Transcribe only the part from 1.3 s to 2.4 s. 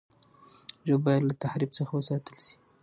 تحریف څخه وساتل